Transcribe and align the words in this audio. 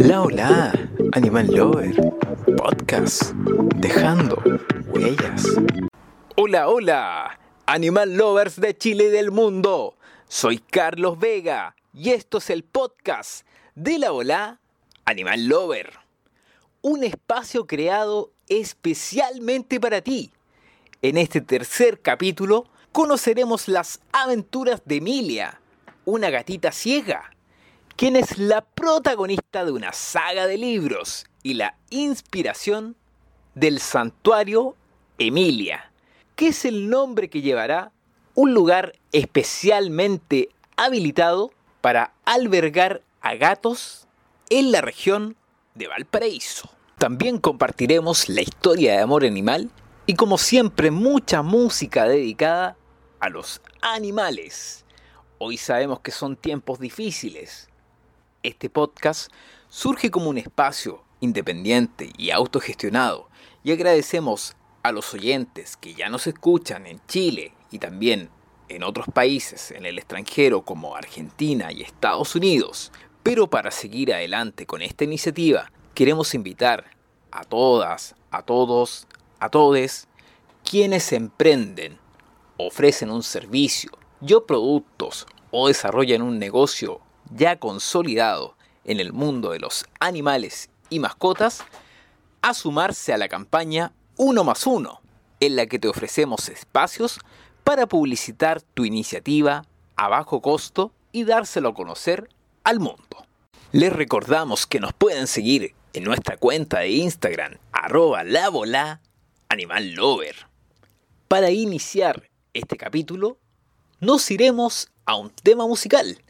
Hola, 0.00 0.22
hola, 0.22 0.90
Animal 1.10 1.48
Lover, 1.48 2.14
podcast, 2.56 3.32
dejando 3.78 4.40
huellas. 4.94 5.44
Hola, 6.36 6.68
hola, 6.68 7.40
Animal 7.66 8.16
Lovers 8.16 8.60
de 8.60 8.78
Chile 8.78 9.06
y 9.06 9.08
del 9.08 9.32
mundo. 9.32 9.96
Soy 10.28 10.58
Carlos 10.58 11.18
Vega 11.18 11.74
y 11.92 12.10
esto 12.10 12.38
es 12.38 12.48
el 12.50 12.62
podcast 12.62 13.44
de 13.74 13.98
la 13.98 14.12
Hola 14.12 14.60
Animal 15.04 15.48
Lover. 15.48 15.90
Un 16.80 17.02
espacio 17.02 17.66
creado 17.66 18.30
especialmente 18.48 19.80
para 19.80 20.00
ti. 20.00 20.30
En 21.02 21.18
este 21.18 21.40
tercer 21.40 22.00
capítulo 22.00 22.68
conoceremos 22.92 23.66
las 23.66 23.98
aventuras 24.12 24.80
de 24.84 24.98
Emilia, 24.98 25.60
una 26.04 26.30
gatita 26.30 26.70
ciega 26.70 27.32
quien 27.98 28.14
es 28.14 28.38
la 28.38 28.60
protagonista 28.60 29.64
de 29.64 29.72
una 29.72 29.92
saga 29.92 30.46
de 30.46 30.56
libros 30.56 31.26
y 31.42 31.54
la 31.54 31.76
inspiración 31.90 32.94
del 33.56 33.80
santuario 33.80 34.76
Emilia, 35.18 35.90
que 36.36 36.46
es 36.46 36.64
el 36.64 36.90
nombre 36.90 37.28
que 37.28 37.42
llevará 37.42 37.90
un 38.36 38.54
lugar 38.54 38.92
especialmente 39.10 40.48
habilitado 40.76 41.50
para 41.80 42.12
albergar 42.24 43.02
a 43.20 43.34
gatos 43.34 44.06
en 44.48 44.70
la 44.70 44.80
región 44.80 45.34
de 45.74 45.88
Valparaíso. 45.88 46.70
También 46.98 47.38
compartiremos 47.38 48.28
la 48.28 48.42
historia 48.42 48.92
de 48.92 48.98
amor 49.00 49.24
animal 49.24 49.70
y 50.06 50.14
como 50.14 50.38
siempre 50.38 50.92
mucha 50.92 51.42
música 51.42 52.04
dedicada 52.06 52.76
a 53.18 53.28
los 53.28 53.60
animales. 53.82 54.84
Hoy 55.38 55.56
sabemos 55.56 55.98
que 55.98 56.12
son 56.12 56.36
tiempos 56.36 56.78
difíciles, 56.78 57.68
este 58.42 58.70
podcast 58.70 59.32
surge 59.68 60.10
como 60.10 60.30
un 60.30 60.38
espacio 60.38 61.02
independiente 61.20 62.10
y 62.16 62.30
autogestionado 62.30 63.28
y 63.64 63.72
agradecemos 63.72 64.56
a 64.82 64.92
los 64.92 65.12
oyentes 65.14 65.76
que 65.76 65.94
ya 65.94 66.08
nos 66.08 66.26
escuchan 66.26 66.86
en 66.86 67.00
Chile 67.06 67.52
y 67.70 67.78
también 67.78 68.30
en 68.68 68.82
otros 68.82 69.06
países 69.12 69.70
en 69.70 69.86
el 69.86 69.98
extranjero 69.98 70.62
como 70.62 70.94
Argentina 70.94 71.72
y 71.72 71.82
Estados 71.82 72.34
Unidos. 72.34 72.92
Pero 73.22 73.48
para 73.48 73.70
seguir 73.70 74.12
adelante 74.12 74.66
con 74.66 74.82
esta 74.82 75.04
iniciativa, 75.04 75.70
queremos 75.94 76.34
invitar 76.34 76.84
a 77.30 77.44
todas, 77.44 78.14
a 78.30 78.42
todos, 78.42 79.06
a 79.40 79.48
todes, 79.48 80.08
quienes 80.64 81.12
emprenden, 81.12 81.98
ofrecen 82.56 83.10
un 83.10 83.22
servicio, 83.22 83.90
yo 84.20 84.46
productos 84.46 85.26
o 85.50 85.68
desarrollan 85.68 86.22
un 86.22 86.38
negocio 86.38 87.00
ya 87.30 87.58
consolidado 87.58 88.56
en 88.84 89.00
el 89.00 89.12
mundo 89.12 89.50
de 89.50 89.58
los 89.58 89.84
animales 90.00 90.70
y 90.90 90.98
mascotas, 90.98 91.64
a 92.42 92.54
sumarse 92.54 93.12
a 93.12 93.18
la 93.18 93.28
campaña 93.28 93.92
1 94.16 94.44
más 94.44 94.66
1, 94.66 95.00
en 95.40 95.56
la 95.56 95.66
que 95.66 95.78
te 95.78 95.88
ofrecemos 95.88 96.48
espacios 96.48 97.20
para 97.64 97.86
publicitar 97.86 98.62
tu 98.62 98.84
iniciativa 98.84 99.64
a 99.96 100.08
bajo 100.08 100.40
costo 100.40 100.92
y 101.12 101.24
dárselo 101.24 101.70
a 101.70 101.74
conocer 101.74 102.28
al 102.64 102.80
mundo. 102.80 103.26
Les 103.72 103.92
recordamos 103.92 104.66
que 104.66 104.80
nos 104.80 104.94
pueden 104.94 105.26
seguir 105.26 105.74
en 105.92 106.04
nuestra 106.04 106.36
cuenta 106.36 106.80
de 106.80 106.90
Instagram, 106.90 107.58
arroba 107.72 108.24
la 108.24 109.00
animal 109.48 109.92
lover. 109.92 110.36
Para 111.28 111.50
iniciar 111.50 112.30
este 112.54 112.76
capítulo, 112.76 113.38
nos 114.00 114.30
iremos 114.30 114.88
a 115.04 115.16
un 115.16 115.30
tema 115.30 115.66
musical 115.66 116.22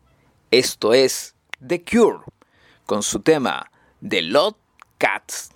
esto 0.50 0.94
es 0.94 1.34
The 1.66 1.84
Cure 1.84 2.20
con 2.86 3.02
su 3.02 3.20
tema 3.20 3.70
The 4.06 4.22
Lot 4.22 4.56
Cats. 4.96 5.50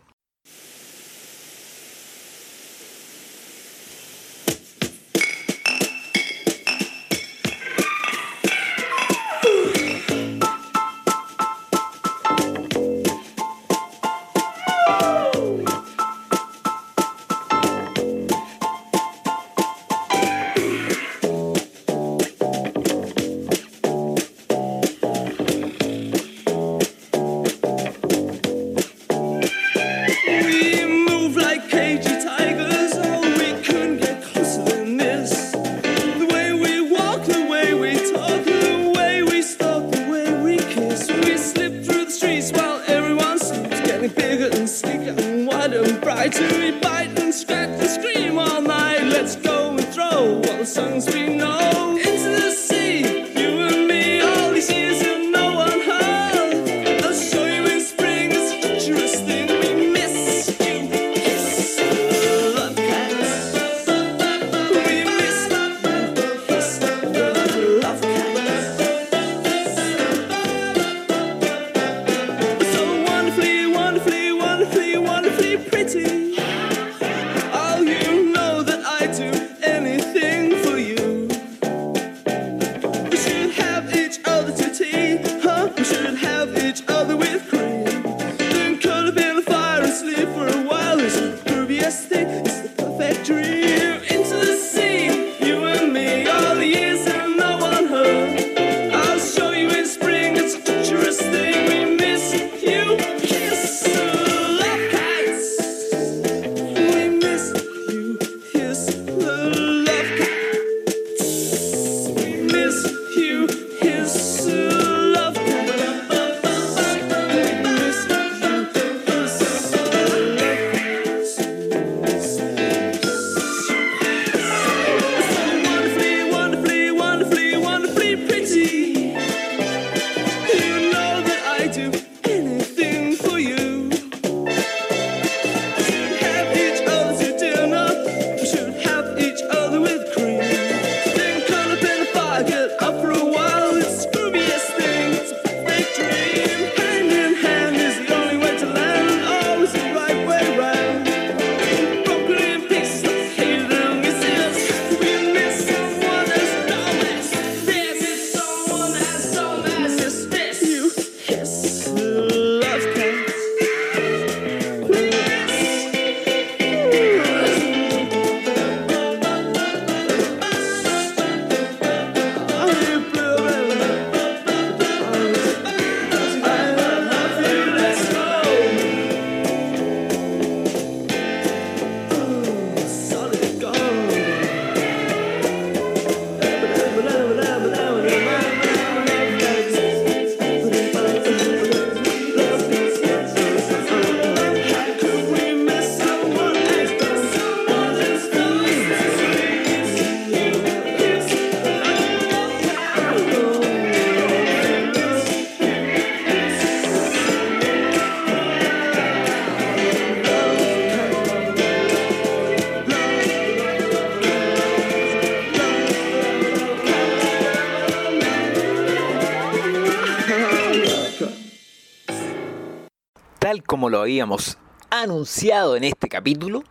Lo 223.93 224.00
habíamos 224.00 224.56
anunciado 224.89 225.77
en 225.77 225.85
este 225.85 226.09
capítulo, 226.09 226.65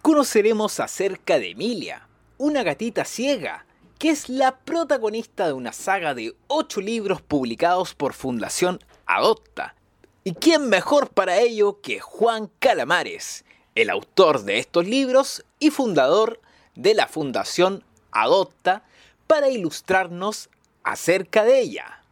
conoceremos 0.00 0.78
acerca 0.78 1.40
de 1.40 1.50
Emilia, 1.50 2.06
una 2.38 2.62
gatita 2.62 3.04
ciega, 3.04 3.66
que 3.98 4.10
es 4.10 4.28
la 4.28 4.58
protagonista 4.58 5.48
de 5.48 5.54
una 5.54 5.72
saga 5.72 6.14
de 6.14 6.36
8 6.46 6.80
libros 6.80 7.20
publicados 7.20 7.96
por 7.96 8.14
Fundación 8.14 8.78
Adopta. 9.06 9.74
¿Y 10.22 10.34
quién 10.34 10.68
mejor 10.68 11.10
para 11.10 11.38
ello 11.38 11.80
que 11.80 11.98
Juan 11.98 12.48
Calamares, 12.60 13.44
el 13.74 13.90
autor 13.90 14.44
de 14.44 14.60
estos 14.60 14.86
libros 14.86 15.44
y 15.58 15.70
fundador 15.70 16.40
de 16.76 16.94
la 16.94 17.08
Fundación 17.08 17.82
Adopta, 18.12 18.84
para 19.26 19.48
ilustrarnos 19.48 20.48
acerca 20.84 21.42
de 21.42 21.58
ella? 21.58 22.04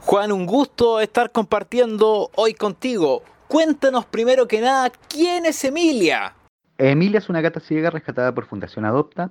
Juan, 0.00 0.32
un 0.32 0.46
gusto 0.46 1.00
estar 1.00 1.30
compartiendo 1.30 2.30
hoy 2.36 2.54
contigo. 2.54 3.22
Cuéntanos 3.48 4.06
primero 4.06 4.48
que 4.48 4.60
nada, 4.60 4.90
¿quién 5.08 5.46
es 5.46 5.64
Emilia? 5.64 6.34
Emilia 6.78 7.18
es 7.18 7.28
una 7.28 7.40
gata 7.40 7.60
ciega 7.60 7.90
rescatada 7.90 8.34
por 8.34 8.46
Fundación 8.46 8.84
Adopta 8.84 9.30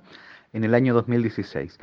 en 0.52 0.64
el 0.64 0.74
año 0.74 0.94
2016. 0.94 1.78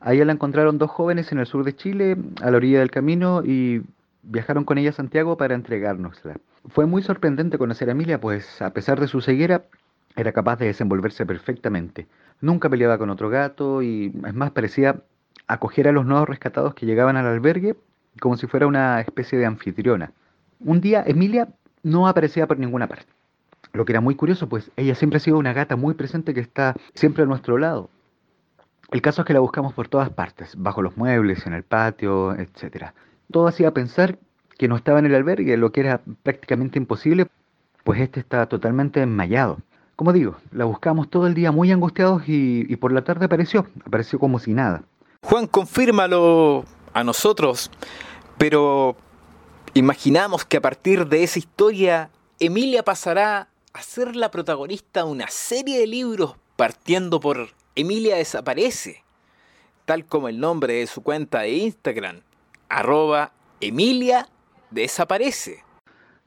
Ahí 0.00 0.24
la 0.24 0.32
encontraron 0.32 0.78
dos 0.78 0.90
jóvenes 0.90 1.30
en 1.32 1.38
el 1.38 1.46
sur 1.46 1.64
de 1.64 1.76
Chile, 1.76 2.16
a 2.42 2.50
la 2.50 2.56
orilla 2.56 2.80
del 2.80 2.90
camino, 2.90 3.42
y 3.44 3.82
viajaron 4.22 4.64
con 4.64 4.78
ella 4.78 4.90
a 4.90 4.94
Santiago 4.94 5.36
para 5.36 5.54
entregárnosla. 5.54 6.36
Fue 6.68 6.86
muy 6.86 7.02
sorprendente 7.02 7.58
conocer 7.58 7.88
a 7.88 7.92
Emilia, 7.92 8.20
pues 8.20 8.60
a 8.62 8.72
pesar 8.72 9.00
de 9.00 9.08
su 9.08 9.20
ceguera, 9.20 9.64
era 10.16 10.32
capaz 10.32 10.56
de 10.56 10.66
desenvolverse 10.66 11.26
perfectamente. 11.26 12.06
Nunca 12.40 12.68
peleaba 12.68 12.98
con 12.98 13.10
otro 13.10 13.28
gato 13.28 13.82
y 13.82 14.12
es 14.26 14.34
más 14.34 14.50
parecía 14.50 15.02
acoger 15.46 15.88
a 15.88 15.92
los 15.92 16.06
nuevos 16.06 16.28
rescatados 16.28 16.74
que 16.74 16.86
llegaban 16.86 17.16
al 17.16 17.26
albergue 17.26 17.76
como 18.20 18.36
si 18.36 18.46
fuera 18.46 18.66
una 18.66 19.00
especie 19.00 19.38
de 19.38 19.46
anfitriona. 19.46 20.12
Un 20.60 20.80
día 20.80 21.04
Emilia 21.06 21.48
no 21.82 22.08
aparecía 22.08 22.46
por 22.46 22.58
ninguna 22.58 22.86
parte. 22.86 23.06
Lo 23.72 23.84
que 23.84 23.92
era 23.92 24.00
muy 24.00 24.14
curioso, 24.14 24.48
pues 24.48 24.70
ella 24.76 24.94
siempre 24.94 25.18
ha 25.18 25.20
sido 25.20 25.38
una 25.38 25.52
gata 25.52 25.76
muy 25.76 25.94
presente 25.94 26.34
que 26.34 26.40
está 26.40 26.74
siempre 26.94 27.22
a 27.22 27.26
nuestro 27.26 27.58
lado. 27.58 27.90
El 28.90 29.02
caso 29.02 29.22
es 29.22 29.26
que 29.26 29.34
la 29.34 29.40
buscamos 29.40 29.74
por 29.74 29.88
todas 29.88 30.08
partes, 30.10 30.54
bajo 30.56 30.80
los 30.80 30.96
muebles, 30.96 31.46
en 31.46 31.52
el 31.52 31.62
patio, 31.62 32.34
etc. 32.34 32.92
Todo 33.30 33.46
hacía 33.46 33.74
pensar 33.74 34.18
que 34.56 34.68
no 34.68 34.76
estaba 34.76 34.98
en 34.98 35.06
el 35.06 35.14
albergue, 35.14 35.56
lo 35.56 35.70
que 35.70 35.80
era 35.80 36.00
prácticamente 36.22 36.78
imposible, 36.78 37.26
pues 37.84 38.00
este 38.00 38.20
está 38.20 38.46
totalmente 38.46 39.02
enmayado. 39.02 39.58
Como 39.94 40.12
digo, 40.12 40.36
la 40.52 40.64
buscamos 40.64 41.10
todo 41.10 41.26
el 41.26 41.34
día 41.34 41.52
muy 41.52 41.70
angustiados 41.70 42.28
y, 42.28 42.64
y 42.68 42.76
por 42.76 42.92
la 42.92 43.02
tarde 43.02 43.26
apareció, 43.26 43.66
apareció 43.84 44.18
como 44.18 44.38
si 44.38 44.54
nada. 44.54 44.82
Juan, 45.22 45.46
confírmalo 45.46 46.64
a 46.94 47.04
nosotros, 47.04 47.70
pero 48.38 48.96
imaginamos 49.74 50.44
que 50.44 50.56
a 50.56 50.60
partir 50.60 51.06
de 51.06 51.22
esa 51.22 51.38
historia, 51.38 52.10
Emilia 52.40 52.82
pasará 52.82 53.48
a 53.72 53.82
ser 53.82 54.16
la 54.16 54.30
protagonista 54.30 55.04
de 55.04 55.10
una 55.10 55.28
serie 55.28 55.80
de 55.80 55.86
libros 55.86 56.36
partiendo 56.56 57.20
por 57.20 57.50
Emilia 57.74 58.16
desaparece, 58.16 59.04
tal 59.84 60.04
como 60.04 60.28
el 60.28 60.40
nombre 60.40 60.74
de 60.74 60.86
su 60.86 61.02
cuenta 61.02 61.40
de 61.40 61.52
Instagram, 61.52 62.22
arroba 62.68 63.32
Emilia 63.60 64.28
desaparece. 64.70 65.62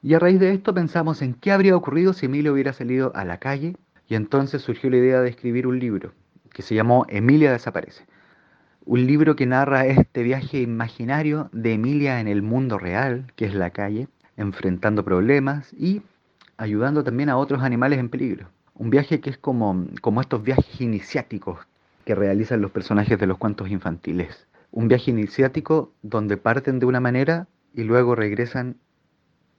Y 0.02 0.14
a 0.14 0.18
raíz 0.18 0.40
de 0.40 0.52
esto 0.52 0.74
pensamos 0.74 1.22
en 1.22 1.34
qué 1.34 1.52
habría 1.52 1.76
ocurrido 1.76 2.12
si 2.12 2.26
Emilia 2.26 2.52
hubiera 2.52 2.72
salido 2.72 3.12
a 3.14 3.24
la 3.24 3.38
calle 3.38 3.76
y 4.08 4.14
entonces 4.14 4.62
surgió 4.62 4.90
la 4.90 4.96
idea 4.96 5.20
de 5.20 5.30
escribir 5.30 5.66
un 5.66 5.78
libro 5.78 6.12
que 6.52 6.62
se 6.62 6.74
llamó 6.74 7.06
Emilia 7.08 7.52
desaparece. 7.52 8.04
Un 8.84 9.06
libro 9.06 9.36
que 9.36 9.46
narra 9.46 9.86
este 9.86 10.24
viaje 10.24 10.60
imaginario 10.60 11.48
de 11.52 11.74
Emilia 11.74 12.18
en 12.18 12.26
el 12.26 12.42
mundo 12.42 12.78
real, 12.78 13.32
que 13.36 13.44
es 13.44 13.54
la 13.54 13.70
calle, 13.70 14.08
enfrentando 14.36 15.04
problemas 15.04 15.72
y 15.72 16.02
ayudando 16.56 17.04
también 17.04 17.28
a 17.28 17.36
otros 17.36 17.62
animales 17.62 18.00
en 18.00 18.08
peligro. 18.08 18.48
Un 18.74 18.90
viaje 18.90 19.20
que 19.20 19.30
es 19.30 19.38
como, 19.38 19.86
como 20.00 20.20
estos 20.20 20.42
viajes 20.42 20.80
iniciáticos 20.80 21.60
que 22.04 22.16
realizan 22.16 22.60
los 22.60 22.72
personajes 22.72 23.20
de 23.20 23.28
los 23.28 23.38
cuentos 23.38 23.70
infantiles. 23.70 24.48
Un 24.72 24.88
viaje 24.88 25.12
iniciático 25.12 25.92
donde 26.02 26.36
parten 26.36 26.80
de 26.80 26.86
una 26.86 26.98
manera 26.98 27.46
y 27.74 27.84
luego 27.84 28.16
regresan 28.16 28.78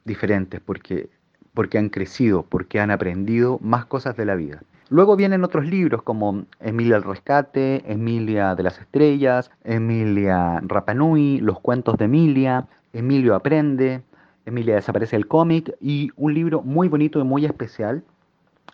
diferentes 0.03 0.59
porque, 0.59 1.09
porque 1.53 1.77
han 1.77 1.87
crecido, 1.87 2.43
porque 2.43 2.81
han 2.81 2.91
aprendido 2.91 3.57
más 3.61 3.85
cosas 3.85 4.17
de 4.17 4.25
la 4.25 4.35
vida. 4.35 4.63
Luego 4.93 5.15
vienen 5.15 5.43
otros 5.43 5.65
libros 5.65 6.03
como 6.03 6.45
Emilia 6.59 6.97
el 6.97 7.03
Rescate, 7.03 7.83
Emilia 7.91 8.53
de 8.53 8.61
las 8.61 8.77
Estrellas, 8.77 9.49
Emilia 9.63 10.61
Rapanui, 10.61 11.39
Los 11.39 11.59
Cuentos 11.61 11.97
de 11.97 12.05
Emilia, 12.05 12.67
Emilio 12.93 13.33
Aprende, 13.33 14.03
Emilia 14.45 14.75
Desaparece 14.75 15.15
el 15.15 15.27
cómic 15.27 15.75
y 15.81 16.11
un 16.15 16.35
libro 16.35 16.61
muy 16.61 16.89
bonito 16.89 17.19
y 17.19 17.23
muy 17.23 17.43
especial 17.43 18.03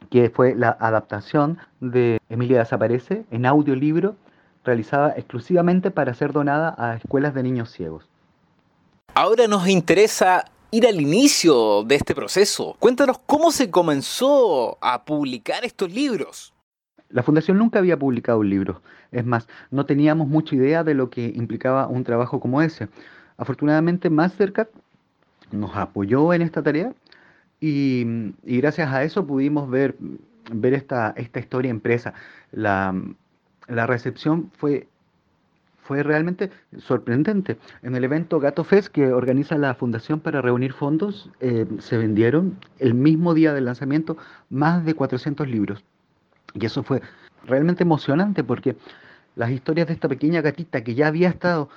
que 0.09 0.29
fue 0.29 0.55
la 0.55 0.75
adaptación 0.81 1.57
de 1.79 2.19
Emilia 2.27 2.59
Desaparece 2.59 3.23
en 3.31 3.45
audiolibro 3.45 4.17
realizada 4.65 5.13
exclusivamente 5.15 5.89
para 5.89 6.13
ser 6.13 6.33
donada 6.33 6.75
a 6.77 6.97
escuelas 6.97 7.33
de 7.33 7.43
niños 7.43 7.71
ciegos. 7.71 8.09
Ahora 9.15 9.47
nos 9.47 9.69
interesa 9.69 10.43
ir 10.71 10.87
al 10.87 11.01
inicio 11.01 11.83
de 11.83 11.95
este 11.95 12.13
proceso. 12.13 12.75
Cuéntanos 12.79 13.19
cómo 13.25 13.51
se 13.51 13.69
comenzó 13.69 14.77
a 14.81 15.03
publicar 15.03 15.65
estos 15.65 15.91
libros. 15.91 16.53
La 17.09 17.23
fundación 17.23 17.57
nunca 17.57 17.79
había 17.79 17.97
publicado 17.97 18.39
un 18.39 18.49
libro. 18.49 18.81
Es 19.11 19.25
más, 19.25 19.47
no 19.71 19.85
teníamos 19.85 20.27
mucha 20.27 20.55
idea 20.55 20.83
de 20.83 20.93
lo 20.93 21.09
que 21.09 21.25
implicaba 21.35 21.87
un 21.87 22.03
trabajo 22.03 22.39
como 22.39 22.61
ese. 22.61 22.87
Afortunadamente, 23.37 24.09
Mastercard 24.09 24.67
nos 25.51 25.75
apoyó 25.75 26.33
en 26.33 26.43
esta 26.43 26.61
tarea 26.61 26.93
y, 27.59 28.05
gracias 28.43 28.93
a 28.93 29.03
eso 29.03 29.25
pudimos 29.25 29.69
ver, 29.69 29.95
ver 30.51 30.73
esta, 30.75 31.13
esta 31.17 31.39
historia 31.39 31.71
impresa. 31.71 32.13
La, 32.51 32.93
la 33.67 33.87
recepción 33.87 34.51
fue 34.57 34.87
fue 35.89 36.03
realmente 36.03 36.51
sorprendente. 36.77 37.57
En 37.81 37.95
el 37.95 38.03
evento 38.03 38.39
Gato 38.39 38.63
Fest 38.63 38.89
que 38.89 39.11
organiza 39.11 39.57
la 39.57 39.73
Fundación 39.73 40.19
para 40.19 40.39
reunir 40.39 40.71
fondos, 40.71 41.31
eh, 41.39 41.65
se 41.79 41.97
vendieron 41.97 42.59
el 42.77 42.93
mismo 42.93 43.33
día 43.33 43.55
del 43.55 43.65
lanzamiento 43.65 44.15
más 44.51 44.85
de 44.85 44.93
400 44.93 45.47
libros. 45.47 45.83
Y 46.53 46.63
eso 46.67 46.83
fue 46.83 47.01
realmente 47.43 47.81
emocionante 47.81 48.43
porque 48.43 48.75
las 49.35 49.49
historias 49.49 49.87
de 49.87 49.93
esta 49.93 50.07
pequeña 50.07 50.41
gatita 50.41 50.83
que 50.83 50.93
ya 50.93 51.07
había 51.07 51.29
estado 51.29 51.69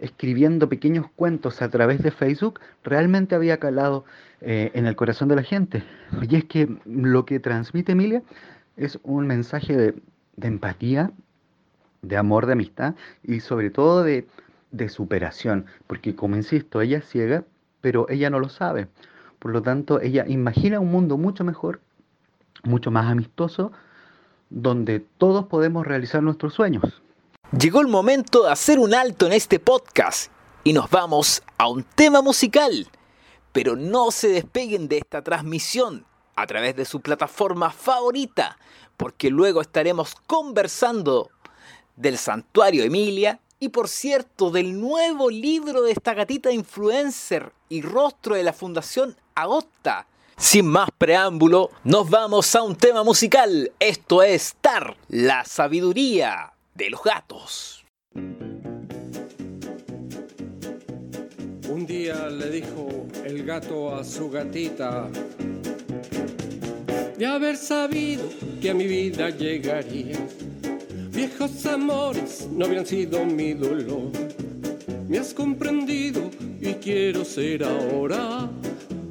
escribiendo 0.00 0.68
pequeños 0.68 1.06
cuentos 1.14 1.62
a 1.62 1.68
través 1.68 2.02
de 2.02 2.10
Facebook 2.10 2.58
realmente 2.82 3.36
había 3.36 3.58
calado 3.58 4.04
eh, 4.40 4.72
en 4.74 4.86
el 4.86 4.96
corazón 4.96 5.28
de 5.28 5.36
la 5.36 5.44
gente. 5.44 5.84
Y 6.28 6.34
es 6.34 6.46
que 6.46 6.68
lo 6.84 7.24
que 7.26 7.38
transmite 7.38 7.92
Emilia 7.92 8.24
es 8.76 8.98
un 9.04 9.28
mensaje 9.28 9.76
de, 9.76 9.94
de 10.34 10.48
empatía, 10.48 11.12
de 12.02 12.16
amor, 12.16 12.46
de 12.46 12.52
amistad 12.52 12.94
y 13.22 13.40
sobre 13.40 13.70
todo 13.70 14.02
de, 14.02 14.26
de 14.72 14.88
superación, 14.88 15.66
porque 15.86 16.14
como 16.14 16.36
insisto, 16.36 16.80
ella 16.80 16.98
es 16.98 17.08
ciega, 17.08 17.44
pero 17.80 18.06
ella 18.08 18.28
no 18.28 18.40
lo 18.40 18.48
sabe. 18.48 18.88
Por 19.38 19.52
lo 19.52 19.62
tanto, 19.62 20.00
ella 20.00 20.24
imagina 20.28 20.80
un 20.80 20.90
mundo 20.90 21.16
mucho 21.16 21.44
mejor, 21.44 21.80
mucho 22.64 22.90
más 22.90 23.10
amistoso, 23.10 23.72
donde 24.50 25.00
todos 25.00 25.46
podemos 25.46 25.86
realizar 25.86 26.22
nuestros 26.22 26.54
sueños. 26.54 27.02
Llegó 27.58 27.80
el 27.80 27.88
momento 27.88 28.44
de 28.44 28.52
hacer 28.52 28.78
un 28.78 28.94
alto 28.94 29.26
en 29.26 29.32
este 29.32 29.58
podcast 29.58 30.30
y 30.64 30.72
nos 30.72 30.90
vamos 30.90 31.42
a 31.58 31.68
un 31.68 31.82
tema 31.82 32.22
musical. 32.22 32.86
Pero 33.52 33.76
no 33.76 34.10
se 34.10 34.28
despeguen 34.28 34.88
de 34.88 34.98
esta 34.98 35.22
transmisión 35.22 36.06
a 36.34 36.46
través 36.46 36.76
de 36.76 36.84
su 36.84 37.00
plataforma 37.00 37.70
favorita, 37.70 38.56
porque 38.96 39.28
luego 39.30 39.60
estaremos 39.60 40.14
conversando 40.26 41.30
del 42.02 42.18
Santuario 42.18 42.82
Emilia 42.82 43.38
y 43.60 43.68
por 43.68 43.88
cierto 43.88 44.50
del 44.50 44.78
nuevo 44.78 45.30
libro 45.30 45.82
de 45.82 45.92
esta 45.92 46.14
gatita 46.14 46.50
influencer 46.50 47.52
y 47.68 47.80
rostro 47.80 48.34
de 48.34 48.42
la 48.42 48.52
Fundación 48.52 49.16
Agosta. 49.36 50.08
Sin 50.36 50.66
más 50.66 50.90
preámbulo, 50.98 51.70
nos 51.84 52.10
vamos 52.10 52.56
a 52.56 52.62
un 52.62 52.74
tema 52.74 53.04
musical. 53.04 53.70
Esto 53.78 54.24
es 54.24 54.56
Tar, 54.60 54.96
la 55.08 55.44
sabiduría 55.44 56.52
de 56.74 56.90
los 56.90 57.04
gatos. 57.04 57.84
Un 61.68 61.86
día 61.86 62.26
le 62.28 62.50
dijo 62.50 62.88
el 63.24 63.44
gato 63.44 63.94
a 63.94 64.02
su 64.02 64.28
gatita, 64.28 65.08
de 67.16 67.26
haber 67.26 67.56
sabido 67.56 68.24
que 68.60 68.70
a 68.70 68.74
mi 68.74 68.88
vida 68.88 69.30
llegaría 69.30 70.18
Viejos 71.12 71.66
amores 71.66 72.48
no 72.50 72.64
habrían 72.64 72.86
sido 72.86 73.24
mi 73.24 73.54
dolor. 73.54 74.10
Me 75.08 75.18
has 75.18 75.34
comprendido 75.34 76.30
y 76.60 76.74
quiero 76.74 77.24
ser 77.24 77.64
ahora 77.64 78.50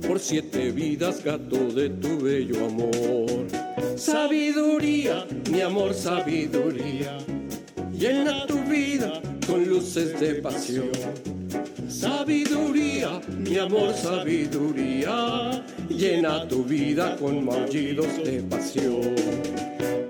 por 0.08 0.20
siete 0.20 0.72
vidas 0.72 1.24
gato 1.24 1.58
de 1.72 1.90
tu 1.90 2.20
bello 2.20 2.66
amor. 2.66 3.48
Sabiduría, 3.96 5.26
mi 5.52 5.62
amor, 5.62 5.94
sabiduría. 5.94 7.18
Llena 7.94 8.48
tu 8.48 8.60
vida 8.64 9.22
con 9.46 9.68
luces 9.70 10.20
de 10.20 10.36
pasión. 10.36 10.90
Sabiduría, 11.88 13.22
mi 13.38 13.58
amor, 13.58 13.94
sabiduría 13.94 15.64
llena 16.02 16.48
tu 16.48 16.64
vida 16.64 17.16
con 17.18 17.46
maullidos 17.46 18.24
de 18.24 18.42
pasión. 18.42 20.01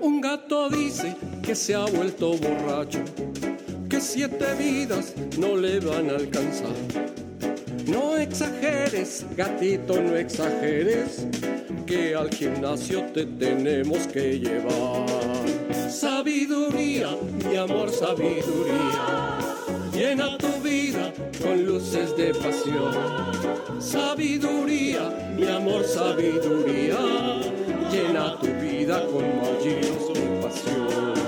Que 1.42 1.54
se 1.54 1.74
ha 1.74 1.86
vuelto 1.86 2.36
borracho, 2.36 3.00
que 3.88 3.98
siete 3.98 4.54
vidas 4.58 5.14
no 5.38 5.56
le 5.56 5.80
van 5.80 6.10
a 6.10 6.16
alcanzar. 6.16 6.74
No 7.86 8.18
exageres, 8.18 9.24
gatito, 9.34 10.02
no 10.02 10.14
exageres, 10.16 11.26
que 11.86 12.14
al 12.14 12.28
gimnasio 12.28 13.04
te 13.14 13.24
tenemos 13.24 14.06
que 14.06 14.38
llevar. 14.38 15.06
Sabiduría, 15.88 17.16
mi 17.48 17.56
amor, 17.56 17.90
sabiduría, 17.90 19.38
llena 19.94 20.36
tu 20.36 20.52
vida 20.62 21.10
con 21.42 21.64
luces 21.64 22.14
de 22.18 22.34
pasión. 22.34 22.92
Sabiduría, 23.80 25.32
mi 25.36 25.48
amor, 25.48 25.84
sabiduría, 25.84 26.98
llena 27.90 28.38
tu 28.38 28.46
vida 28.46 28.71
con 28.90 29.22
maullidos 29.36 30.12
de 30.12 31.21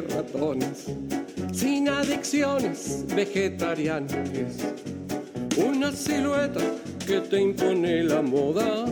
ratones, 0.00 0.86
sin 1.52 1.88
adicciones, 1.88 3.04
vegetariano 3.14 4.08
es. 4.32 4.58
Una 5.56 5.92
silueta 5.92 6.60
que 7.06 7.20
te 7.20 7.40
impone 7.40 8.04
la 8.04 8.22
moda, 8.22 8.86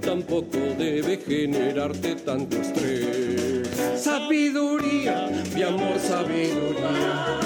tampoco 0.00 0.58
debe 0.78 1.18
generarte 1.18 2.16
tanto 2.16 2.56
estrés. 2.56 3.68
Sabiduría, 3.96 5.28
mi 5.54 5.62
amor, 5.62 5.98
sabiduría, 5.98 7.40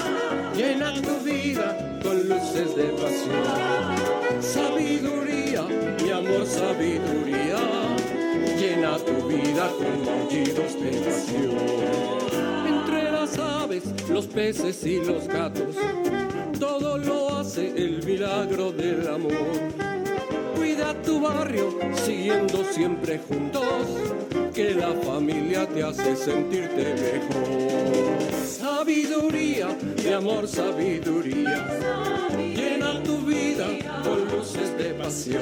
llena 0.55 0.93
tu 1.01 1.19
vida 1.25 1.99
con 2.01 2.17
luces 2.29 2.75
de 2.75 2.85
pasión. 3.01 4.41
Sabiduría, 4.41 5.63
mi 6.03 6.11
amor, 6.11 6.45
sabiduría 6.45 7.95
llena 8.57 8.97
tu 8.97 9.27
vida 9.27 9.69
con 9.77 10.05
maullidos 10.05 10.79
de 10.79 10.91
pasión. 10.91 12.24
Las 13.25 13.39
aves, 13.39 13.83
los 14.07 14.27
peces 14.27 14.85
y 14.85 15.03
los 15.03 15.27
gatos, 15.27 15.75
todo 16.59 16.95
lo 16.99 17.39
hace 17.39 17.69
el 17.69 18.05
milagro 18.05 18.71
del 18.71 19.07
amor. 19.07 19.31
Cuida 20.55 20.93
tu 21.01 21.19
barrio, 21.21 21.75
siguiendo 22.05 22.63
siempre 22.65 23.19
juntos, 23.27 23.65
que 24.53 24.75
la 24.75 24.93
familia 24.93 25.67
te 25.67 25.81
hace 25.81 26.15
sentirte 26.15 26.93
mejor. 26.93 28.45
Sabiduría, 28.45 29.75
mi 30.03 30.13
amor, 30.13 30.47
sabiduría, 30.47 31.65
llena 32.37 33.01
tu 33.01 33.17
vida 33.25 33.65
con 34.03 34.37
luces 34.37 34.77
de 34.77 34.93
pasión. 34.93 35.41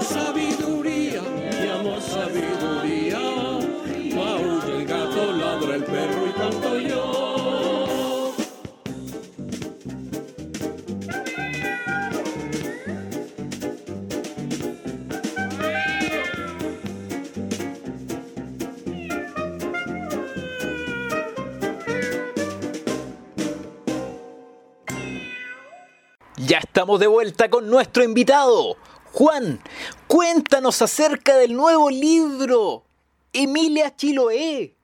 Sabiduría, 0.00 1.20
mi 1.60 1.68
amor, 1.68 2.00
sabiduría, 2.00 3.49
ladra 5.26 5.74
el 5.76 5.84
perro 5.84 6.26
y 6.26 6.32
canto 6.32 6.78
yo. 6.78 7.20
Ya 26.36 26.58
estamos 26.58 26.98
de 26.98 27.06
vuelta 27.06 27.48
con 27.48 27.70
nuestro 27.70 28.02
invitado. 28.02 28.76
Juan, 29.12 29.60
cuéntanos 30.06 30.82
acerca 30.82 31.36
del 31.36 31.54
nuevo 31.54 31.90
libro, 31.90 32.84
Emilia 33.32 33.94
Chiloé, 33.94 34.74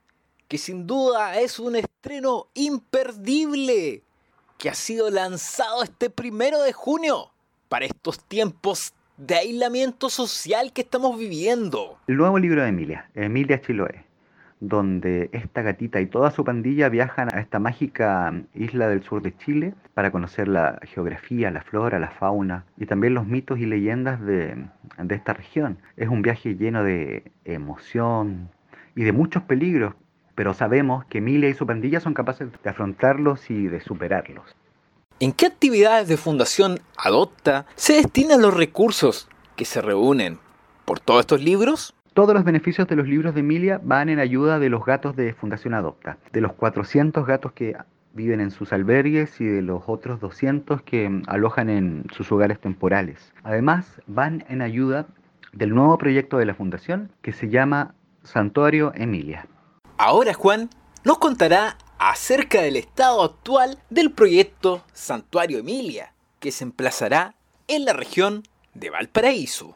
que 0.48 0.58
sin 0.58 0.86
duda 0.86 1.38
es 1.40 1.58
un 1.58 1.76
estreno 1.76 2.46
imperdible, 2.54 4.02
que 4.58 4.70
ha 4.70 4.74
sido 4.74 5.10
lanzado 5.10 5.82
este 5.82 6.08
primero 6.08 6.62
de 6.62 6.72
junio 6.72 7.30
para 7.68 7.84
estos 7.84 8.22
tiempos 8.24 8.94
de 9.16 9.34
aislamiento 9.34 10.08
social 10.08 10.72
que 10.72 10.82
estamos 10.82 11.18
viviendo. 11.18 11.98
El 12.06 12.16
nuevo 12.16 12.38
libro 12.38 12.62
de 12.62 12.68
Emilia, 12.68 13.10
Emilia 13.14 13.60
Chiloé, 13.60 14.04
donde 14.60 15.30
esta 15.32 15.62
gatita 15.62 16.00
y 16.00 16.06
toda 16.06 16.30
su 16.30 16.44
pandilla 16.44 16.88
viajan 16.88 17.34
a 17.34 17.40
esta 17.40 17.58
mágica 17.58 18.32
isla 18.54 18.88
del 18.88 19.02
sur 19.02 19.22
de 19.22 19.36
Chile 19.36 19.74
para 19.94 20.10
conocer 20.10 20.48
la 20.48 20.78
geografía, 20.84 21.50
la 21.50 21.62
flora, 21.62 21.98
la 21.98 22.10
fauna 22.10 22.64
y 22.78 22.86
también 22.86 23.14
los 23.14 23.26
mitos 23.26 23.58
y 23.58 23.66
leyendas 23.66 24.20
de, 24.20 24.66
de 24.98 25.14
esta 25.14 25.32
región. 25.32 25.78
Es 25.96 26.08
un 26.08 26.22
viaje 26.22 26.54
lleno 26.54 26.84
de 26.84 27.32
emoción 27.44 28.50
y 28.94 29.04
de 29.04 29.12
muchos 29.12 29.42
peligros, 29.42 29.94
pero 30.36 30.54
sabemos 30.54 31.04
que 31.06 31.18
Emilia 31.18 31.48
y 31.48 31.54
su 31.54 31.66
pandilla 31.66 31.98
son 31.98 32.14
capaces 32.14 32.50
de 32.62 32.70
afrontarlos 32.70 33.50
y 33.50 33.66
de 33.66 33.80
superarlos. 33.80 34.54
¿En 35.18 35.32
qué 35.32 35.46
actividades 35.46 36.06
de 36.08 36.18
Fundación 36.18 36.78
Adopta 36.98 37.66
se 37.74 37.94
destinan 37.94 38.42
los 38.42 38.54
recursos 38.54 39.28
que 39.56 39.64
se 39.64 39.80
reúnen 39.80 40.38
por 40.84 41.00
todos 41.00 41.20
estos 41.20 41.42
libros? 41.42 41.94
Todos 42.12 42.34
los 42.34 42.44
beneficios 42.44 42.86
de 42.86 42.96
los 42.96 43.08
libros 43.08 43.34
de 43.34 43.40
Emilia 43.40 43.80
van 43.82 44.10
en 44.10 44.18
ayuda 44.18 44.58
de 44.58 44.68
los 44.68 44.84
gatos 44.84 45.16
de 45.16 45.32
Fundación 45.32 45.72
Adopta, 45.72 46.18
de 46.32 46.42
los 46.42 46.52
400 46.52 47.26
gatos 47.26 47.52
que 47.52 47.76
viven 48.12 48.40
en 48.40 48.50
sus 48.50 48.72
albergues 48.72 49.40
y 49.40 49.46
de 49.46 49.62
los 49.62 49.84
otros 49.86 50.20
200 50.20 50.82
que 50.82 51.22
alojan 51.26 51.70
en 51.70 52.04
sus 52.12 52.30
hogares 52.30 52.60
temporales. 52.60 53.32
Además, 53.42 54.00
van 54.06 54.44
en 54.48 54.60
ayuda 54.60 55.06
del 55.52 55.74
nuevo 55.74 55.96
proyecto 55.96 56.36
de 56.36 56.46
la 56.46 56.54
Fundación 56.54 57.10
que 57.22 57.32
se 57.32 57.48
llama 57.48 57.94
Santuario 58.22 58.92
Emilia. 58.94 59.46
Ahora 59.98 60.34
Juan 60.34 60.68
nos 61.06 61.16
contará 61.16 61.78
acerca 61.98 62.60
del 62.60 62.76
estado 62.76 63.22
actual 63.22 63.78
del 63.88 64.12
proyecto 64.12 64.84
Santuario 64.92 65.58
Emilia, 65.58 66.12
que 66.38 66.50
se 66.50 66.64
emplazará 66.64 67.34
en 67.66 67.86
la 67.86 67.94
región 67.94 68.42
de 68.74 68.90
Valparaíso. 68.90 69.74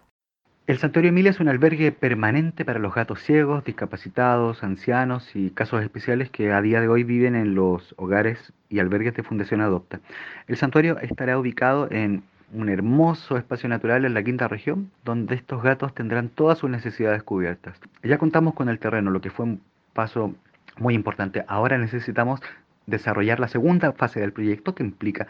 El 0.66 0.76
Santuario 0.76 1.08
Emilia 1.08 1.30
es 1.30 1.40
un 1.40 1.48
albergue 1.48 1.90
permanente 1.90 2.66
para 2.66 2.78
los 2.78 2.94
gatos 2.94 3.22
ciegos, 3.22 3.64
discapacitados, 3.64 4.62
ancianos 4.62 5.34
y 5.34 5.50
casos 5.52 5.82
especiales 5.82 6.28
que 6.28 6.52
a 6.52 6.60
día 6.60 6.82
de 6.82 6.88
hoy 6.88 7.02
viven 7.02 7.34
en 7.34 7.54
los 7.54 7.94
hogares 7.96 8.52
y 8.68 8.78
albergues 8.78 9.14
de 9.14 9.22
Fundación 9.22 9.62
Adopta. 9.62 10.00
El 10.48 10.58
santuario 10.58 10.98
estará 10.98 11.38
ubicado 11.38 11.90
en 11.90 12.22
un 12.52 12.68
hermoso 12.68 13.38
espacio 13.38 13.70
natural 13.70 14.04
en 14.04 14.12
la 14.12 14.22
quinta 14.22 14.48
región, 14.48 14.90
donde 15.02 15.34
estos 15.34 15.62
gatos 15.62 15.94
tendrán 15.94 16.28
todas 16.28 16.58
sus 16.58 16.68
necesidades 16.68 17.22
cubiertas. 17.22 17.80
Ya 18.02 18.18
contamos 18.18 18.52
con 18.52 18.68
el 18.68 18.78
terreno, 18.78 19.10
lo 19.10 19.22
que 19.22 19.30
fue 19.30 19.56
paso 20.00 20.34
muy 20.78 20.94
importante. 20.94 21.44
Ahora 21.46 21.76
necesitamos 21.76 22.40
desarrollar 22.86 23.38
la 23.38 23.48
segunda 23.48 23.92
fase 23.92 24.18
del 24.18 24.32
proyecto 24.32 24.74
que 24.74 24.82
implica 24.82 25.26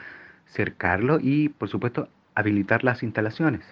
cercarlo 0.47 1.19
y, 1.21 1.49
por 1.49 1.69
supuesto, 1.69 2.09
habilitar 2.37 2.85
las 2.85 3.03
instalaciones. 3.03 3.63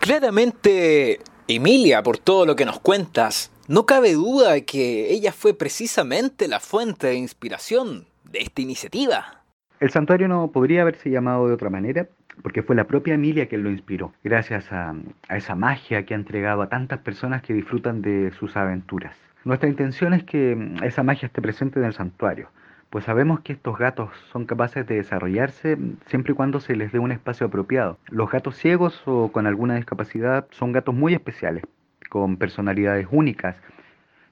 Claramente, 0.00 1.20
Emilia, 1.46 2.02
por 2.02 2.18
todo 2.18 2.44
lo 2.44 2.56
que 2.56 2.64
nos 2.64 2.80
cuentas, 2.80 3.52
no 3.68 3.86
cabe 3.86 4.14
duda 4.14 4.54
de 4.54 4.64
que 4.64 5.12
ella 5.12 5.30
fue 5.30 5.54
precisamente 5.54 6.48
la 6.48 6.58
fuente 6.58 7.06
de 7.06 7.14
inspiración 7.14 8.06
de 8.24 8.40
esta 8.40 8.60
iniciativa. 8.60 9.44
El 9.78 9.90
santuario 9.90 10.26
no 10.26 10.50
podría 10.50 10.82
haberse 10.82 11.08
llamado 11.08 11.46
de 11.46 11.54
otra 11.54 11.70
manera, 11.70 12.08
porque 12.42 12.64
fue 12.64 12.74
la 12.74 12.88
propia 12.88 13.14
Emilia 13.14 13.46
quien 13.46 13.62
lo 13.62 13.70
inspiró, 13.70 14.12
gracias 14.24 14.72
a, 14.72 14.96
a, 15.28 15.36
esa 15.36 15.54
magia 15.54 16.04
que 16.04 16.14
ha 16.14 16.16
entregado 16.16 16.62
a 16.62 16.68
tantas 16.68 16.98
personas 16.98 17.42
que 17.42 17.54
disfrutan 17.54 18.02
de 18.02 18.32
sus 18.40 18.56
aventuras. 18.56 19.27
Nuestra 19.44 19.68
intención 19.68 20.14
es 20.14 20.24
que 20.24 20.74
esa 20.82 21.02
magia 21.02 21.26
esté 21.26 21.40
presente 21.40 21.78
en 21.78 21.86
el 21.86 21.92
santuario, 21.92 22.50
pues 22.90 23.04
sabemos 23.04 23.40
que 23.40 23.52
estos 23.52 23.78
gatos 23.78 24.10
son 24.32 24.46
capaces 24.46 24.86
de 24.86 24.96
desarrollarse 24.96 25.76
siempre 26.06 26.32
y 26.32 26.36
cuando 26.36 26.58
se 26.60 26.74
les 26.74 26.90
dé 26.90 26.98
un 26.98 27.12
espacio 27.12 27.46
apropiado. 27.46 27.98
Los 28.08 28.30
gatos 28.30 28.56
ciegos 28.56 29.02
o 29.06 29.30
con 29.30 29.46
alguna 29.46 29.76
discapacidad 29.76 30.46
son 30.50 30.72
gatos 30.72 30.94
muy 30.94 31.14
especiales, 31.14 31.64
con 32.08 32.36
personalidades 32.36 33.06
únicas, 33.10 33.56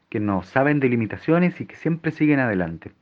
que 0.09 0.21
no 0.21 0.43
saben 0.43 0.81
de 0.81 0.89
limitaciones 0.89 1.61
y 1.61 1.67
que 1.67 1.77
siempre 1.77 2.13
siguen 2.13 2.41
adelante. 2.41 2.93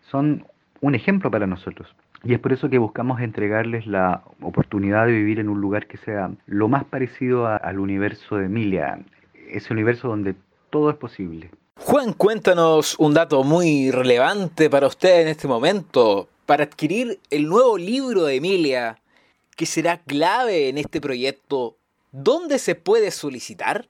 Son 0.00 0.46
un 0.80 0.94
ejemplo 0.94 1.30
para 1.30 1.46
nosotros. 1.46 1.94
Y 2.24 2.34
es 2.34 2.38
por 2.38 2.52
eso 2.52 2.70
que 2.70 2.78
buscamos 2.78 3.20
entregarles 3.20 3.86
la 3.86 4.22
oportunidad 4.40 5.06
de 5.06 5.12
vivir 5.12 5.40
en 5.40 5.48
un 5.48 5.60
lugar 5.60 5.86
que 5.86 5.96
sea 5.96 6.30
lo 6.46 6.68
más 6.68 6.84
parecido 6.84 7.46
al 7.46 7.78
universo 7.80 8.36
de 8.36 8.46
Emilia, 8.46 9.00
ese 9.48 9.72
universo 9.72 10.08
donde 10.08 10.36
todo 10.72 10.88
es 10.88 10.96
posible. 10.96 11.50
Juan, 11.76 12.14
cuéntanos 12.14 12.98
un 12.98 13.12
dato 13.12 13.44
muy 13.44 13.90
relevante 13.90 14.70
para 14.70 14.86
usted 14.86 15.20
en 15.20 15.28
este 15.28 15.46
momento. 15.46 16.28
Para 16.46 16.64
adquirir 16.64 17.20
el 17.30 17.46
nuevo 17.46 17.76
libro 17.76 18.24
de 18.24 18.36
Emilia, 18.36 18.98
que 19.54 19.66
será 19.66 19.98
clave 19.98 20.70
en 20.70 20.78
este 20.78 21.00
proyecto, 21.00 21.76
¿dónde 22.10 22.58
se 22.58 22.74
puede 22.74 23.10
solicitar? 23.10 23.86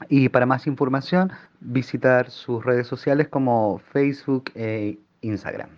y 0.09 0.29
para 0.29 0.47
más 0.47 0.67
información 0.67 1.33
visitar 1.61 2.31
sus 2.31 2.65
redes 2.65 2.87
sociales 2.87 3.29
como 3.29 3.81
Facebook 3.93 4.51
e 4.55 4.99
Instagram. 5.21 5.71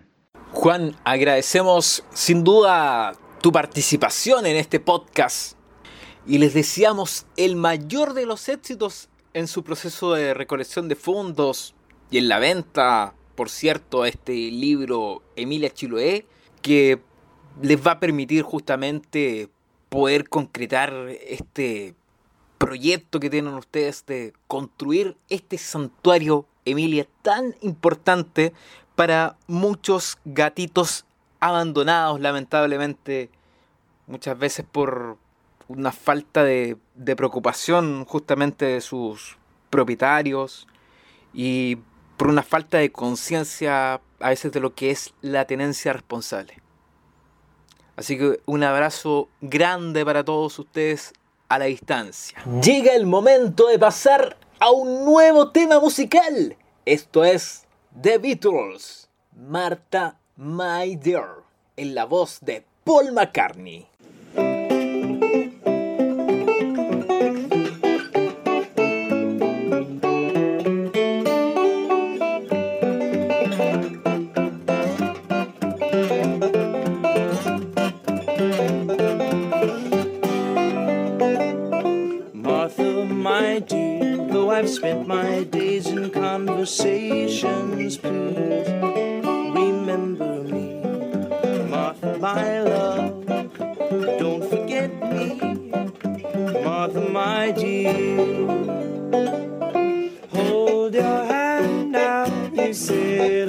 Juan, 0.51 0.95
agradecemos 1.03 2.03
sin 2.13 2.43
duda 2.43 3.13
tu 3.41 3.51
participación 3.51 4.45
en 4.45 4.55
este 4.55 4.79
podcast 4.79 5.57
y 6.25 6.37
les 6.37 6.53
deseamos 6.53 7.25
el 7.35 7.55
mayor 7.55 8.13
de 8.13 8.25
los 8.25 8.47
éxitos 8.47 9.09
en 9.33 9.47
su 9.47 9.63
proceso 9.63 10.13
de 10.13 10.33
recolección 10.33 10.87
de 10.87 10.95
fondos 10.95 11.75
y 12.11 12.19
en 12.19 12.29
la 12.29 12.39
venta, 12.39 13.15
por 13.35 13.49
cierto, 13.49 14.05
este 14.05 14.33
libro 14.33 15.21
Emilia 15.35 15.73
Chiloé, 15.73 16.25
que 16.61 16.99
les 17.61 17.85
va 17.85 17.91
a 17.93 17.99
permitir 17.99 18.43
justamente 18.43 19.49
poder 19.89 20.29
concretar 20.29 20.93
este 21.27 21.95
proyecto 22.57 23.19
que 23.19 23.29
tienen 23.29 23.53
ustedes 23.55 24.05
de 24.05 24.33
construir 24.47 25.17
este 25.29 25.57
santuario 25.57 26.47
Emilia 26.65 27.07
tan 27.21 27.55
importante 27.61 28.53
para 28.95 29.35
muchos 29.47 30.17
gatitos 30.23 31.05
abandonados, 31.39 32.21
lamentablemente, 32.21 33.29
muchas 34.07 34.37
veces 34.39 34.65
por 34.71 35.17
una 35.67 35.91
falta 35.91 36.43
de, 36.43 36.77
preocupación 37.17 38.05
justamente 38.05 38.65
de 38.65 38.81
sus 38.81 39.37
propietarios. 39.69 40.67
Y 41.33 41.79
por 42.17 42.27
una 42.27 42.43
falta 42.43 42.77
de 42.77 42.91
conciencia 42.91 44.01
a 44.19 44.29
veces 44.29 44.51
de 44.51 44.59
lo 44.59 44.73
que 44.73 44.91
es 44.91 45.13
la 45.21 45.45
tenencia 45.45 45.93
responsable. 45.93 46.61
Así 47.95 48.17
que 48.17 48.39
un 48.45 48.63
abrazo 48.63 49.29
grande 49.41 50.03
para 50.05 50.23
todos 50.23 50.57
ustedes 50.57 51.13
a 51.49 51.59
la 51.59 51.65
distancia. 51.65 52.43
Llega 52.61 52.95
el 52.95 53.05
momento 53.05 53.67
de 53.67 53.77
pasar 53.77 54.37
a 54.59 54.71
un 54.71 55.05
nuevo 55.05 55.51
tema 55.51 55.79
musical. 55.79 56.57
Esto 56.85 57.23
es 57.23 57.67
The 58.01 58.17
Beatles, 58.17 59.09
Marta 59.35 60.17
My 60.35 60.95
Dear, 60.95 61.43
en 61.77 61.93
la 61.93 62.05
voz 62.05 62.39
de 62.41 62.65
Paul 62.83 63.11
McCartney. 63.11 63.87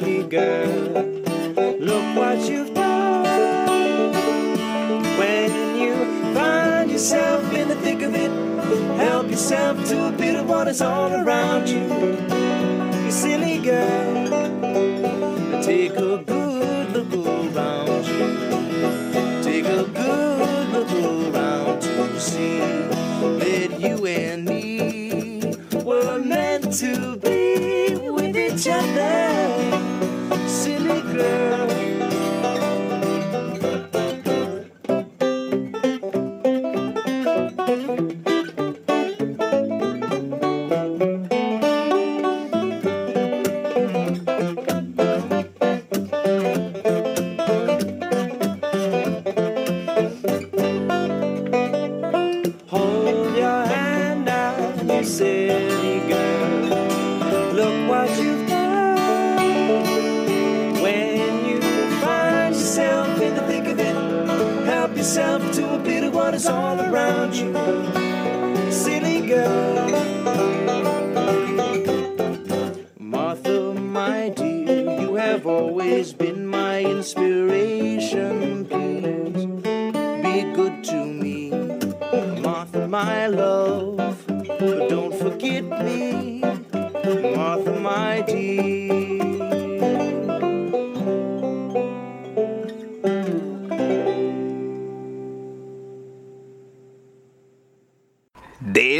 Silly 0.00 0.24
girl. 0.24 0.66
Look 1.78 2.16
what 2.16 2.38
you've 2.48 2.74
done 2.74 4.12
when 5.18 5.76
you 5.76 6.35
find 6.35 6.90
yourself 6.90 7.52
in 7.52 7.68
the 7.68 7.76
thick 7.76 8.02
of 8.02 8.12
it. 8.14 8.33
Help 8.96 9.30
yourself 9.30 9.88
to 9.90 10.09
a 10.09 10.11
bit 10.11 10.35
of 10.35 10.48
what 10.48 10.66
is 10.66 10.83
all 10.83 11.12
around 11.12 11.68
you. 11.68 11.85
You 13.04 13.11
silly 13.12 13.59
girl. 13.59 14.30
Take 15.62 15.92
a 15.92 16.18
good 16.18 16.90
look 16.90 17.12
around 17.14 18.04
you. 18.07 19.42
Take 19.44 19.66
a 19.66 19.85
good 19.85 20.68
look 20.70 20.90
around 21.35 21.83
to 21.83 22.20
see 22.20 22.59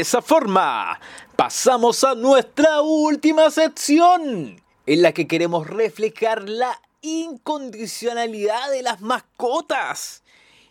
esa 0.05 0.21
forma, 0.21 0.99
pasamos 1.35 2.03
a 2.03 2.13
nuestra 2.13 2.81
última 2.81 3.49
sección, 3.49 4.61
en 4.85 5.01
la 5.01 5.13
que 5.13 5.27
queremos 5.27 5.65
reflejar 5.65 6.47
la 6.47 6.79
incondicionalidad 7.01 8.69
de 8.69 8.83
las 8.83 9.01
mascotas 9.01 10.21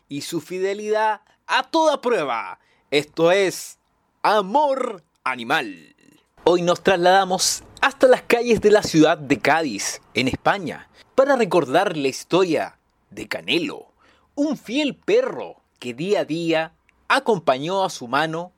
y 0.09 0.21
su 0.21 0.41
fidelidad 0.41 1.23
a 1.49 1.65
toda 1.65 2.01
prueba. 2.01 2.61
Esto 2.93 3.33
es 3.33 3.81
Amor 4.23 5.03
Animal. 5.25 5.97
Hoy 6.45 6.63
nos 6.63 6.85
trasladamos 6.85 7.65
hasta 7.81 8.07
las 8.07 8.23
calles 8.23 8.61
de 8.61 8.71
la 8.71 8.85
ciudad 8.85 9.19
de 9.19 9.41
Cádiz, 9.41 10.01
en 10.15 10.29
España, 10.29 10.89
para 11.17 11.35
recordar 11.35 11.97
la 11.97 12.07
historia 12.07 12.79
de 13.11 13.27
Canelo, 13.27 13.89
un 14.37 14.57
fiel 14.57 14.95
perro 14.95 15.57
que 15.81 15.93
día 15.93 16.21
a 16.21 16.25
día 16.25 16.73
acompañó 17.09 17.83
a 17.83 17.91
su 17.91 18.07
mano 18.07 18.53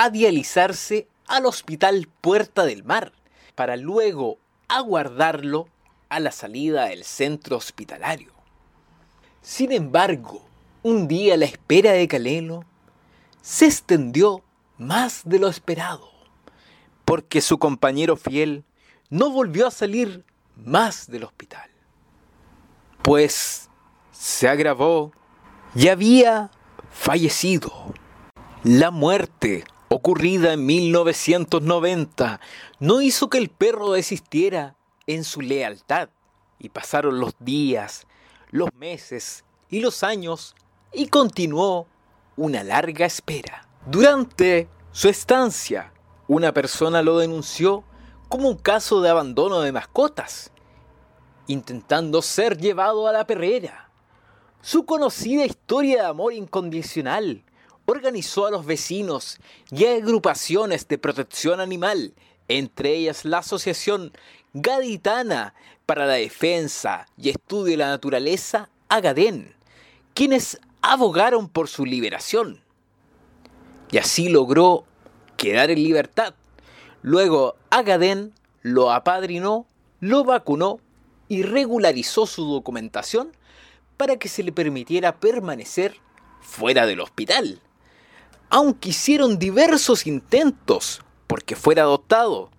a 0.00 0.08
dializarse 0.08 1.08
al 1.26 1.44
hospital 1.44 2.08
Puerta 2.22 2.64
del 2.64 2.84
Mar, 2.84 3.12
para 3.54 3.76
luego 3.76 4.38
aguardarlo 4.66 5.68
a 6.08 6.20
la 6.20 6.32
salida 6.32 6.86
del 6.86 7.04
centro 7.04 7.58
hospitalario. 7.58 8.32
Sin 9.42 9.72
embargo, 9.72 10.42
un 10.82 11.06
día 11.06 11.36
la 11.36 11.44
espera 11.44 11.92
de 11.92 12.08
Canelo 12.08 12.64
se 13.42 13.66
extendió 13.66 14.42
más 14.78 15.20
de 15.26 15.38
lo 15.38 15.48
esperado, 15.48 16.10
porque 17.04 17.42
su 17.42 17.58
compañero 17.58 18.16
fiel 18.16 18.64
no 19.10 19.28
volvió 19.28 19.66
a 19.66 19.70
salir 19.70 20.24
más 20.56 21.10
del 21.10 21.24
hospital. 21.24 21.68
Pues 23.02 23.68
se 24.12 24.48
agravó 24.48 25.12
y 25.74 25.88
había 25.88 26.50
fallecido. 26.90 27.92
La 28.64 28.90
muerte 28.90 29.64
ocurrida 29.92 30.52
en 30.52 30.64
1990 30.66 32.40
no 32.78 33.02
hizo 33.02 33.28
que 33.28 33.38
el 33.38 33.48
perro 33.48 33.90
desistiera 33.90 34.76
en 35.08 35.24
su 35.24 35.40
lealtad 35.40 36.10
y 36.60 36.68
pasaron 36.68 37.18
los 37.18 37.34
días, 37.40 38.06
los 38.50 38.72
meses 38.74 39.44
y 39.68 39.80
los 39.80 40.04
años 40.04 40.54
y 40.92 41.08
continuó 41.08 41.88
una 42.36 42.62
larga 42.62 43.04
espera. 43.04 43.66
Durante 43.84 44.68
su 44.92 45.08
estancia, 45.08 45.92
una 46.28 46.52
persona 46.52 47.02
lo 47.02 47.18
denunció 47.18 47.82
como 48.28 48.48
un 48.48 48.58
caso 48.58 49.00
de 49.00 49.10
abandono 49.10 49.60
de 49.60 49.72
mascotas, 49.72 50.52
intentando 51.48 52.22
ser 52.22 52.58
llevado 52.58 53.08
a 53.08 53.12
la 53.12 53.26
perrera. 53.26 53.90
Su 54.62 54.84
conocida 54.84 55.44
historia 55.44 56.02
de 56.02 56.08
amor 56.08 56.32
incondicional 56.32 57.42
organizó 57.90 58.46
a 58.46 58.50
los 58.50 58.66
vecinos 58.66 59.38
y 59.70 59.84
agrupaciones 59.86 60.86
de 60.88 60.98
protección 60.98 61.60
animal, 61.60 62.14
entre 62.48 62.94
ellas 62.94 63.24
la 63.24 63.38
Asociación 63.38 64.12
Gaditana 64.54 65.54
para 65.86 66.06
la 66.06 66.14
Defensa 66.14 67.06
y 67.16 67.30
Estudio 67.30 67.72
de 67.72 67.76
la 67.76 67.88
Naturaleza, 67.88 68.68
Agadén, 68.88 69.54
quienes 70.14 70.60
abogaron 70.82 71.48
por 71.48 71.68
su 71.68 71.84
liberación. 71.84 72.60
Y 73.90 73.98
así 73.98 74.28
logró 74.28 74.84
quedar 75.36 75.70
en 75.70 75.82
libertad. 75.82 76.34
Luego 77.02 77.56
Agadén 77.70 78.32
lo 78.62 78.92
apadrinó, 78.92 79.66
lo 80.00 80.24
vacunó 80.24 80.80
y 81.28 81.42
regularizó 81.42 82.26
su 82.26 82.44
documentación 82.44 83.32
para 83.96 84.16
que 84.16 84.28
se 84.28 84.42
le 84.42 84.52
permitiera 84.52 85.16
permanecer 85.16 85.96
fuera 86.40 86.86
del 86.86 87.00
hospital. 87.00 87.60
Aunque 88.50 88.90
hicieron 88.90 89.38
diversos 89.38 90.06
intentos 90.06 91.02
porque 91.28 91.54
fuera 91.54 91.82
adoptado, 91.82 92.50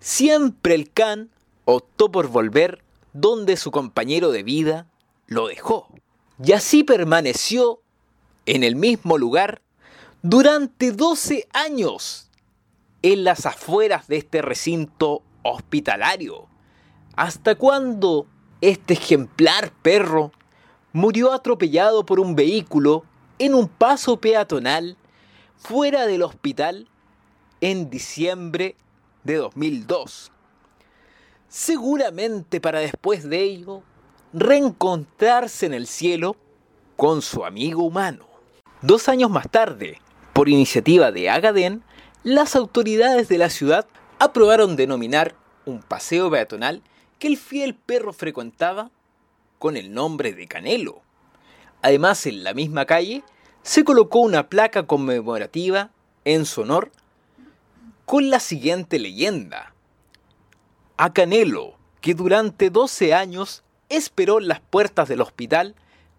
siempre 0.00 0.74
el 0.74 0.90
can 0.90 1.30
optó 1.64 2.10
por 2.10 2.26
volver 2.28 2.82
donde 3.12 3.56
su 3.56 3.70
compañero 3.70 4.32
de 4.32 4.42
vida 4.42 4.86
lo 5.26 5.46
dejó. 5.46 5.86
Y 6.42 6.52
así 6.52 6.82
permaneció 6.82 7.80
en 8.46 8.64
el 8.64 8.74
mismo 8.74 9.18
lugar 9.18 9.62
durante 10.22 10.90
12 10.90 11.48
años 11.52 12.28
en 13.02 13.22
las 13.22 13.46
afueras 13.46 14.08
de 14.08 14.16
este 14.16 14.42
recinto 14.42 15.22
hospitalario. 15.44 16.48
¿Hasta 17.14 17.54
cuándo 17.54 18.26
este 18.60 18.94
ejemplar 18.94 19.72
perro 19.82 20.32
murió 20.92 21.32
atropellado 21.32 22.04
por 22.04 22.18
un 22.18 22.34
vehículo 22.34 23.04
en 23.38 23.54
un 23.54 23.68
paso 23.68 24.20
peatonal 24.20 24.96
fuera 25.60 26.06
del 26.06 26.22
hospital 26.22 26.88
en 27.60 27.90
diciembre 27.90 28.74
de 29.24 29.36
2002? 29.36 30.32
Seguramente 31.48 32.60
para 32.60 32.80
después 32.80 33.28
de 33.28 33.42
ello 33.42 33.82
reencontrarse 34.32 35.66
en 35.66 35.74
el 35.74 35.86
cielo 35.86 36.36
con 36.96 37.22
su 37.22 37.44
amigo 37.44 37.82
humano. 37.82 38.26
Dos 38.82 39.08
años 39.08 39.30
más 39.30 39.50
tarde, 39.50 40.00
por 40.32 40.48
iniciativa 40.48 41.12
de 41.12 41.28
Agadén, 41.28 41.82
las 42.22 42.56
autoridades 42.56 43.28
de 43.28 43.38
la 43.38 43.50
ciudad 43.50 43.86
aprobaron 44.18 44.76
denominar 44.76 45.34
un 45.66 45.82
paseo 45.82 46.30
peatonal 46.30 46.82
que 47.18 47.28
el 47.28 47.36
fiel 47.36 47.74
perro 47.74 48.12
frecuentaba 48.12 48.90
con 49.58 49.76
el 49.76 49.92
nombre 49.92 50.32
de 50.32 50.46
Canelo. 50.46 51.02
Además, 51.82 52.24
en 52.26 52.44
la 52.44 52.54
misma 52.54 52.86
calle 52.86 53.22
se 53.62 53.84
colocó 53.84 54.20
una 54.20 54.48
placa 54.48 54.86
conmemorativa 54.86 55.90
en 56.24 56.46
su 56.46 56.62
honor 56.62 56.90
con 58.06 58.30
la 58.30 58.40
siguiente 58.40 58.98
leyenda. 58.98 59.74
A 60.96 61.12
Canelo, 61.12 61.74
que 62.00 62.14
durante 62.14 62.70
12 62.70 63.14
años 63.14 63.62
esperó 63.88 64.38
en 64.38 64.48
las 64.48 64.60
puertas 64.60 65.08
del 65.08 65.20
hospital 65.20 65.74